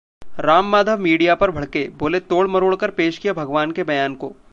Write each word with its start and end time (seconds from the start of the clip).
Ram 0.39 0.65
Madhav 0.65 0.99
media 0.99 1.35
पर 1.35 1.51
भड़के, 1.51 1.89
बोले- 1.97 2.23
तोड़ 2.23 2.47
मरोड़कर 2.47 2.89
पेश 2.89 3.17
किया 3.17 3.33
भागवत 3.33 3.75
के 3.75 3.83
बयान 3.83 4.15
को 4.15 4.33